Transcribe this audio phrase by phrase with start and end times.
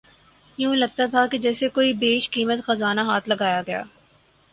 [0.57, 3.61] یوں لگتا تھا کہ جیسے کوئی بیش قیمت خزانہ ہاتھ لگا گیا